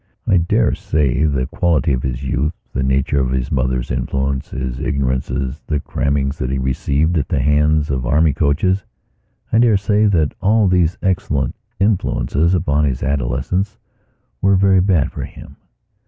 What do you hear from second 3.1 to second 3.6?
of his